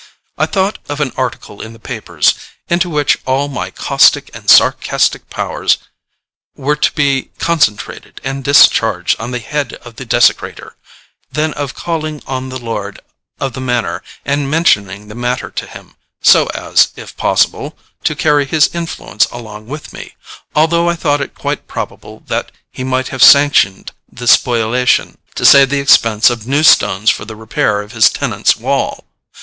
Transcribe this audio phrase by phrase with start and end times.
[0.35, 2.33] I thought of an article in the papers,
[2.67, 5.77] into which all my caustic and sarcastic powers
[6.55, 10.75] were to be concentrated and discharged on the head of the desecrator
[11.31, 12.99] then of calling on the lord
[13.39, 18.45] of the manor, and mentioning the matter to him, so as, if possible, to carry
[18.45, 20.15] his influence along with me,
[20.55, 25.69] although I thought it quite probable that he might have sanctioned the spoliation, to save
[25.69, 29.05] the expense of new stones for the repair of his tenant's wall.